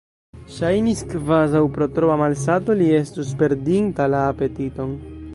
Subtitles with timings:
[0.51, 4.97] Ŝajnis, kvazaŭ pro troa malsato li estus perdinta la apetiton.